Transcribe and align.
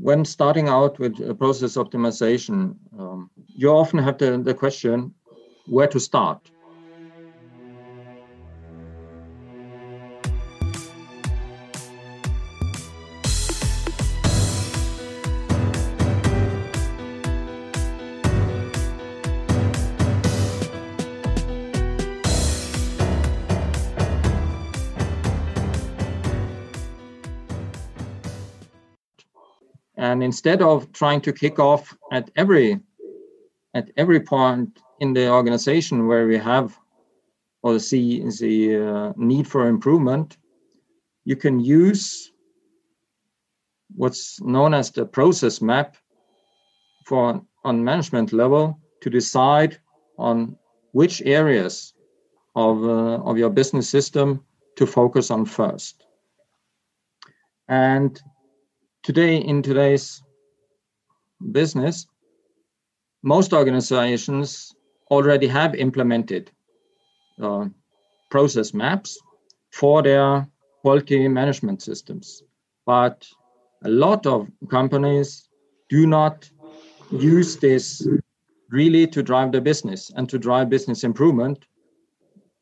when 0.00 0.24
starting 0.24 0.68
out 0.68 0.98
with 0.98 1.38
process 1.38 1.76
optimization, 1.76 2.76
um, 2.98 3.30
you 3.46 3.68
often 3.70 3.98
have 3.98 4.18
the, 4.18 4.38
the 4.38 4.54
question 4.54 5.14
where 5.66 5.88
to 5.88 6.00
start. 6.00 6.50
And 29.98 30.22
instead 30.22 30.62
of 30.62 30.90
trying 30.92 31.20
to 31.20 31.32
kick 31.32 31.58
off 31.58 31.96
at 32.12 32.30
every 32.36 32.80
at 33.74 33.90
every 33.96 34.20
point 34.20 34.80
in 35.00 35.12
the 35.12 35.30
organization 35.30 36.06
where 36.06 36.26
we 36.26 36.38
have 36.38 36.78
or 37.62 37.78
see 37.78 38.22
the 38.40 38.76
uh, 38.76 39.12
need 39.16 39.46
for 39.46 39.68
improvement 39.68 40.38
you 41.24 41.36
can 41.36 41.60
use 41.60 42.32
what's 43.96 44.40
known 44.40 44.72
as 44.74 44.90
the 44.90 45.04
process 45.04 45.60
map 45.60 45.96
for 47.04 47.42
on 47.64 47.84
management 47.84 48.32
level 48.32 48.78
to 49.02 49.10
decide 49.10 49.78
on 50.18 50.56
which 50.92 51.22
areas 51.22 51.94
of, 52.54 52.82
uh, 52.84 53.22
of 53.28 53.38
your 53.38 53.50
business 53.50 53.88
system 53.88 54.44
to 54.76 54.86
focus 54.86 55.30
on 55.30 55.44
first. 55.44 56.04
And 57.68 58.20
today 59.02 59.36
in 59.36 59.62
today's 59.62 60.22
business 61.52 62.06
most 63.22 63.52
organizations 63.52 64.74
already 65.10 65.46
have 65.46 65.74
implemented 65.74 66.50
uh, 67.42 67.66
process 68.30 68.72
maps 68.74 69.18
for 69.72 70.02
their 70.02 70.46
quality 70.82 71.28
management 71.28 71.82
systems. 71.82 72.42
But 72.86 73.26
a 73.84 73.88
lot 73.88 74.26
of 74.26 74.48
companies 74.70 75.48
do 75.88 76.06
not 76.06 76.48
use 77.10 77.56
this 77.56 78.06
really 78.70 79.06
to 79.06 79.22
drive 79.22 79.52
the 79.52 79.60
business 79.60 80.10
and 80.14 80.28
to 80.28 80.38
drive 80.38 80.68
business 80.68 81.04
improvement 81.04 81.64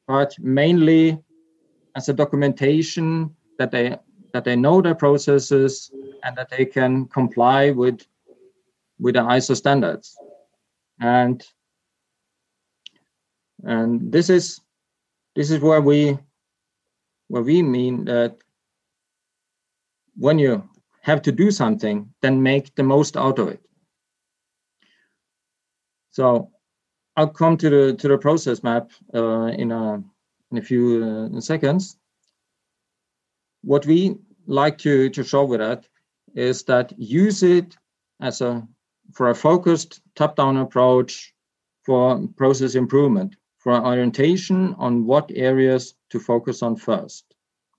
but 0.06 0.36
mainly 0.38 1.18
as 1.96 2.08
a 2.08 2.12
documentation 2.12 3.34
that 3.58 3.72
they 3.72 3.96
that 4.32 4.44
they 4.44 4.54
know 4.54 4.80
their 4.80 4.94
processes 4.94 5.90
and 6.26 6.36
that 6.36 6.50
they 6.50 6.66
can 6.66 7.06
comply 7.06 7.70
with 7.70 8.04
with 8.98 9.14
the 9.14 9.20
ISO 9.20 9.56
standards. 9.56 10.16
And 11.00 11.46
and 13.62 14.12
this 14.12 14.28
is 14.28 14.60
this 15.36 15.50
is 15.50 15.60
where 15.60 15.80
we 15.80 16.18
where 17.28 17.42
we 17.42 17.62
mean 17.62 18.04
that 18.06 18.36
when 20.16 20.38
you 20.38 20.68
have 21.02 21.22
to 21.22 21.32
do 21.32 21.50
something, 21.50 22.12
then 22.22 22.42
make 22.42 22.74
the 22.74 22.82
most 22.82 23.16
out 23.16 23.38
of 23.38 23.48
it. 23.48 23.60
So 26.10 26.50
I'll 27.16 27.28
come 27.28 27.56
to 27.58 27.70
the 27.70 27.94
to 27.94 28.08
the 28.08 28.18
process 28.18 28.64
map 28.64 28.90
uh, 29.14 29.52
in 29.62 29.70
a 29.70 30.02
in 30.50 30.58
a 30.58 30.62
few 30.62 31.30
uh, 31.36 31.40
seconds. 31.40 31.98
What 33.62 33.86
we 33.86 34.16
like 34.46 34.78
to 34.78 35.08
to 35.10 35.22
show 35.22 35.44
with 35.44 35.60
that 35.60 35.86
is 36.36 36.62
that 36.64 36.92
use 36.98 37.42
it 37.42 37.76
as 38.20 38.40
a 38.40 38.66
for 39.12 39.30
a 39.30 39.34
focused 39.34 40.00
top-down 40.14 40.56
approach 40.58 41.32
for 41.84 42.26
process 42.36 42.74
improvement, 42.74 43.36
for 43.58 43.72
orientation 43.72 44.74
on 44.78 45.06
what 45.06 45.30
areas 45.34 45.94
to 46.10 46.18
focus 46.18 46.62
on 46.62 46.76
first. 46.76 47.24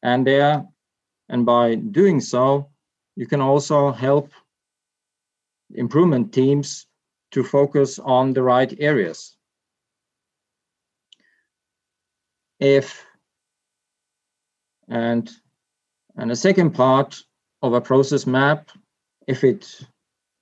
And 0.03 0.25
there, 0.25 0.65
and 1.29 1.45
by 1.45 1.75
doing 1.75 2.21
so, 2.21 2.69
you 3.15 3.27
can 3.27 3.41
also 3.41 3.91
help 3.91 4.31
improvement 5.75 6.33
teams 6.33 6.87
to 7.31 7.43
focus 7.43 7.99
on 7.99 8.33
the 8.33 8.41
right 8.41 8.73
areas. 8.79 9.35
If 12.59 13.05
and 14.87 15.29
and 16.15 16.31
the 16.31 16.35
second 16.35 16.71
part 16.71 17.21
of 17.61 17.73
a 17.73 17.81
process 17.81 18.25
map 18.27 18.69
if 19.27 19.43
it 19.43 19.79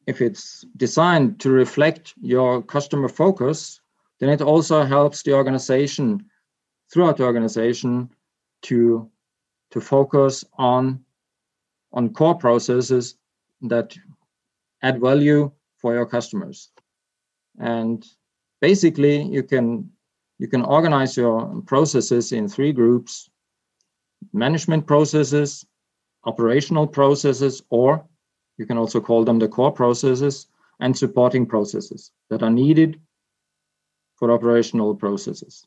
if 0.08 0.22
it's 0.22 0.64
designed 0.78 1.40
to 1.40 1.50
reflect 1.50 2.14
your 2.22 2.62
customer 2.62 3.10
focus 3.10 3.82
then 4.20 4.30
it 4.30 4.42
also 4.42 4.84
helps 4.84 5.24
the 5.24 5.34
organization 5.34 6.24
throughout 6.92 7.18
the 7.18 7.24
organization 7.24 8.10
to 8.62 9.10
to 9.72 9.82
focus 9.82 10.46
on 10.58 11.04
on 11.94 12.14
core 12.14 12.36
processes 12.36 13.16
that 13.62 13.96
add 14.82 15.00
value 15.02 15.52
for 15.78 15.94
your 15.94 16.06
customers. 16.06 16.72
And 17.60 18.06
basically 18.62 19.24
you 19.24 19.44
can 19.44 19.90
you 20.38 20.48
can 20.48 20.64
organize 20.64 21.16
your 21.16 21.62
processes 21.66 22.32
in 22.32 22.48
three 22.48 22.74
groups. 22.74 23.30
Management 24.34 24.86
processes 24.86 25.66
operational 26.26 26.88
processes, 26.88 27.62
or 27.70 28.06
you 28.58 28.66
can 28.66 28.78
also 28.78 29.00
call 29.00 29.24
them 29.24 29.40
the 29.40 29.48
core 29.48 29.72
processes 29.72 30.48
and 30.80 30.98
supporting 30.98 31.46
processes 31.46 32.12
that 32.30 32.44
are 32.44 32.50
needed 32.50 33.00
for 34.16 34.32
operational 34.32 34.96
processes. 34.96 35.66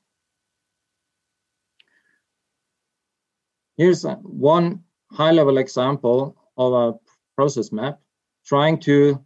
Here's 3.77 4.05
one 4.23 4.83
high 5.13 5.31
level 5.31 5.59
example 5.59 6.37
of 6.57 6.73
a 6.73 6.99
process 7.37 7.71
map 7.71 8.01
trying 8.45 8.81
to, 8.81 9.25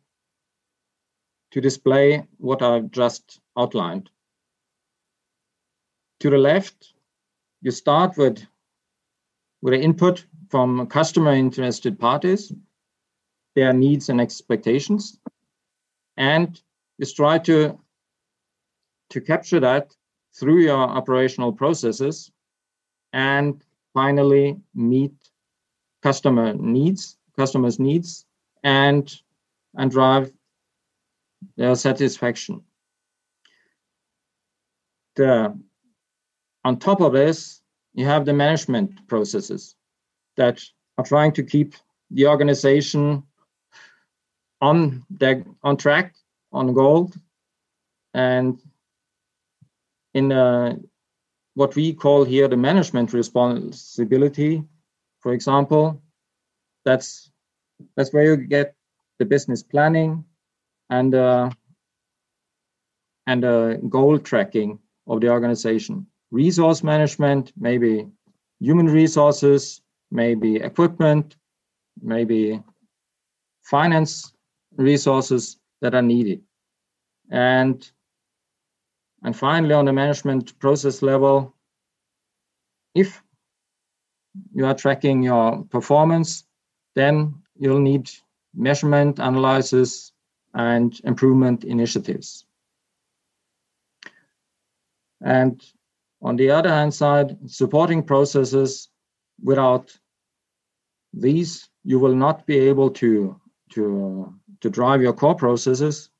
to 1.53 1.61
display 1.61 2.27
what 2.37 2.63
I've 2.63 2.91
just 2.91 3.41
outlined. 3.57 4.11
To 6.21 6.31
the 6.31 6.39
left, 6.39 6.93
you 7.63 7.71
start 7.71 8.17
with, 8.17 8.45
with 9.63 9.75
an 9.75 9.81
input 9.81 10.27
from 10.53 10.87
customer 10.87 11.33
interested 11.33 11.99
parties, 11.99 12.53
their 13.57 13.73
needs 13.73 14.11
and 14.11 14.21
expectations, 14.21 15.19
and 16.19 16.61
just 17.01 17.17
try 17.17 17.39
to, 17.39 17.81
to 19.09 19.21
capture 19.23 19.61
that 19.61 19.97
through 20.39 20.61
your 20.61 20.77
operational 20.77 21.55
processes 21.55 22.31
and 23.15 23.65
finally 23.95 24.61
meet 24.75 25.15
customer 26.03 26.53
needs, 26.53 27.17
customers' 27.35 27.79
needs, 27.79 28.27
and 28.63 29.23
and 29.79 29.91
drive 29.91 30.31
their 31.57 31.75
satisfaction. 31.75 32.63
The, 35.17 35.59
on 36.63 36.79
top 36.79 37.01
of 37.01 37.15
this, 37.15 37.63
you 37.95 38.05
have 38.05 38.27
the 38.27 38.35
management 38.35 39.09
processes 39.09 39.77
that 40.37 40.63
are 40.99 41.05
trying 41.05 41.33
to 41.33 41.43
keep 41.43 41.75
the 42.11 42.27
organization 42.27 43.23
on 44.61 45.05
the 45.19 45.45
on 45.63 45.77
track 45.77 46.15
on 46.53 46.73
goal 46.73 47.11
and 48.15 48.61
in 50.15 50.31
uh, 50.31 50.77
what 51.55 51.75
we 51.75 51.93
call 51.93 52.25
here 52.25 52.49
the 52.49 52.57
management 52.57 53.13
responsibility. 53.13 54.63
For 55.21 55.33
example 55.33 56.03
that's 56.85 57.31
that's 57.97 58.13
where 58.13 58.25
you 58.25 58.37
get 58.37 58.75
the 59.19 59.25
business 59.25 59.63
planning 59.63 60.25
and 60.91 61.15
uh, 61.15 61.51
and 63.27 63.45
uh, 63.45 63.75
goal 63.89 64.19
tracking 64.19 64.79
of 65.07 65.21
the 65.21 65.29
organization. 65.29 66.07
Resource 66.31 66.83
management 66.83 67.53
maybe 67.57 68.07
human 68.61 68.87
resources 68.87 69.83
maybe 70.13 70.57
equipment, 70.57 71.37
maybe 72.01 72.63
finance 73.63 74.33
resources 74.77 75.59
that 75.81 75.95
are 75.95 76.03
needed. 76.03 76.43
And, 77.31 77.91
and 79.23 79.35
finally, 79.35 79.75
on 79.75 79.87
the 79.87 79.93
management 79.93 80.59
process 80.59 81.01
level, 81.03 81.55
if 82.95 83.23
you 84.55 84.67
are 84.67 84.75
tracking 84.75 85.23
your 85.23 85.65
performance, 85.65 86.45
then 86.95 87.35
you'll 87.59 87.81
need 87.81 88.11
measurement, 88.55 89.19
analysis, 89.19 90.13
and 90.55 91.01
improvement 91.05 91.65
initiatives. 91.65 92.45
And 95.23 95.63
on 96.21 96.37
the 96.37 96.51
other 96.51 96.69
hand 96.69 96.93
side, 96.93 97.39
supporting 97.47 98.03
processes 98.03 98.91
without 99.43 99.97
these 101.13 101.69
you 101.85 101.99
will 101.99 102.15
not 102.15 102.47
be 102.47 102.59
able 102.59 102.91
to 102.91 103.41
to 103.71 104.35
to 104.61 104.71
drive 104.71 105.03
your 105.03 105.13
core 105.13 105.35
processes 105.35 106.11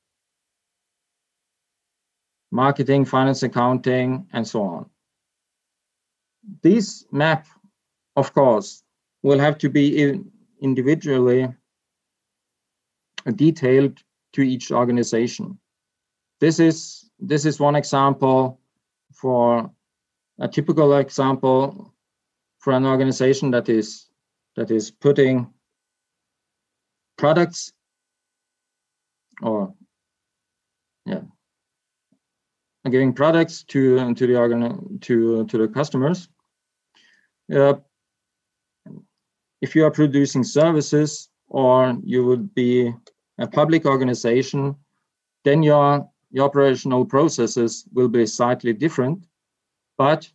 marketing 2.51 3.03
finance 3.03 3.41
accounting 3.41 4.27
and 4.31 4.47
so 4.47 4.61
on. 4.61 4.89
This 6.61 7.05
map 7.11 7.47
of 8.15 8.31
course 8.33 8.83
will 9.23 9.39
have 9.39 9.57
to 9.57 9.69
be 9.69 10.21
individually 10.61 11.47
detailed 13.35 14.03
to 14.33 14.41
each 14.41 14.71
organization. 14.71 15.57
This 16.39 16.59
is 16.59 17.09
this 17.19 17.45
is 17.45 17.59
one 17.59 17.75
example 17.75 18.59
for 19.13 19.71
a 20.39 20.47
typical 20.47 20.97
example 20.97 21.93
for 22.59 22.73
an 22.73 22.85
organization 22.85 23.51
that 23.51 23.69
is 23.69 24.07
that 24.55 24.71
is 24.71 24.91
putting 24.91 25.47
products 27.17 27.73
or 29.41 29.73
yeah 31.05 31.21
giving 32.89 33.13
products 33.13 33.63
to 33.63 34.13
to 34.13 34.27
the 34.27 34.37
organ 34.37 34.99
to 34.99 35.45
to 35.45 35.57
the 35.57 35.67
customers. 35.67 36.27
Uh, 37.53 37.75
if 39.61 39.75
you 39.75 39.85
are 39.85 39.91
producing 39.91 40.43
services 40.43 41.29
or 41.47 41.97
you 42.03 42.25
would 42.25 42.53
be 42.53 42.93
a 43.37 43.47
public 43.47 43.85
organization 43.85 44.75
then 45.43 45.63
your 45.63 46.09
your 46.31 46.45
operational 46.45 47.05
processes 47.05 47.85
will 47.93 48.07
be 48.07 48.25
slightly 48.25 48.73
different. 48.73 49.27
But 49.97 50.29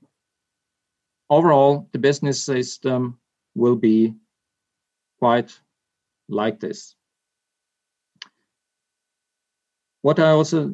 overall 1.29 1.89
the 1.93 1.99
business 1.99 2.43
system 2.43 3.19
will 3.59 3.77
be 3.77 4.15
quite 5.19 5.59
like 6.29 6.61
this. 6.61 6.95
What 10.03 10.19
I 10.21 10.31
also 10.31 10.73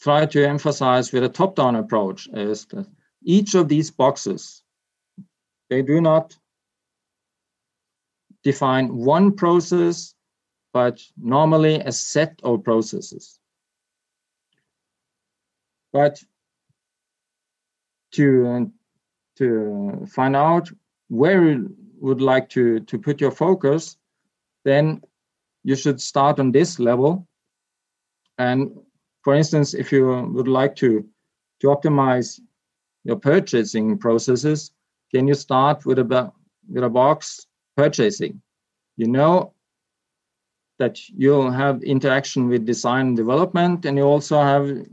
try 0.00 0.26
to 0.26 0.48
emphasize 0.48 1.12
with 1.12 1.24
a 1.24 1.28
top-down 1.28 1.76
approach 1.76 2.28
is 2.32 2.66
that 2.66 2.86
each 3.24 3.54
of 3.54 3.68
these 3.68 3.90
boxes, 3.90 4.62
they 5.70 5.82
do 5.82 6.00
not 6.00 6.36
define 8.42 8.94
one 8.94 9.32
process, 9.32 10.14
but 10.72 11.00
normally 11.16 11.76
a 11.80 11.92
set 11.92 12.40
of 12.42 12.64
processes. 12.64 13.38
But 15.92 16.22
to, 18.12 18.72
to 19.36 20.06
find 20.10 20.36
out 20.36 20.70
where 21.12 21.44
you 21.44 21.76
would 22.00 22.22
like 22.22 22.48
to, 22.48 22.80
to 22.80 22.98
put 22.98 23.20
your 23.20 23.30
focus, 23.30 23.98
then 24.64 25.02
you 25.62 25.76
should 25.76 26.00
start 26.00 26.40
on 26.40 26.50
this 26.50 26.78
level. 26.78 27.28
And 28.38 28.70
for 29.22 29.34
instance, 29.34 29.74
if 29.74 29.92
you 29.92 30.06
would 30.32 30.48
like 30.48 30.74
to, 30.76 31.06
to 31.60 31.66
optimize 31.66 32.40
your 33.04 33.16
purchasing 33.16 33.98
processes, 33.98 34.72
can 35.14 35.28
you 35.28 35.34
start 35.34 35.84
with 35.84 35.98
a, 35.98 36.32
with 36.66 36.82
a 36.82 36.88
box 36.88 37.46
purchasing? 37.76 38.40
You 38.96 39.08
know 39.08 39.52
that 40.78 40.98
you'll 41.10 41.50
have 41.50 41.82
interaction 41.82 42.48
with 42.48 42.64
design 42.64 43.08
and 43.08 43.16
development, 43.18 43.84
and 43.84 43.98
you 43.98 44.04
also 44.04 44.40
have 44.40 44.86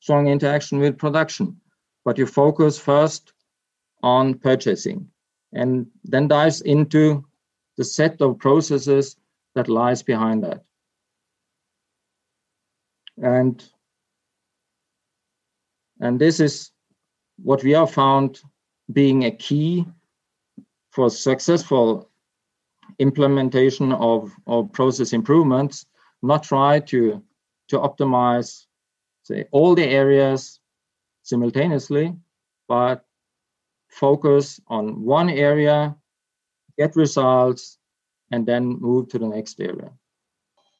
strong 0.00 0.28
interaction 0.28 0.78
with 0.78 0.98
production. 0.98 1.58
But 2.04 2.18
you 2.18 2.26
focus 2.26 2.78
first 2.78 3.32
on 4.02 4.34
purchasing 4.34 5.10
and 5.52 5.86
then 6.04 6.28
dives 6.28 6.60
into 6.60 7.24
the 7.76 7.84
set 7.84 8.20
of 8.20 8.38
processes 8.38 9.16
that 9.54 9.68
lies 9.68 10.02
behind 10.02 10.44
that. 10.44 10.62
And, 13.22 13.64
and 16.00 16.20
this 16.20 16.40
is 16.40 16.70
what 17.42 17.62
we 17.64 17.72
have 17.72 17.90
found 17.90 18.40
being 18.92 19.24
a 19.24 19.30
key 19.30 19.86
for 20.90 21.10
successful 21.10 22.10
implementation 22.98 23.92
of, 23.92 24.32
of 24.46 24.72
process 24.72 25.12
improvements, 25.12 25.86
not 26.22 26.42
try 26.42 26.80
to, 26.80 27.22
to 27.68 27.78
optimize 27.78 28.66
say 29.28 29.44
all 29.50 29.74
the 29.74 29.86
areas 29.86 30.58
simultaneously, 31.22 32.16
but 32.66 33.04
focus 33.88 34.60
on 34.68 35.02
one 35.02 35.30
area 35.30 35.96
get 36.78 36.94
results, 36.96 37.78
and 38.30 38.46
then 38.46 38.64
move 38.80 39.08
to 39.08 39.18
the 39.18 39.26
next 39.26 39.60
area. 39.60 39.90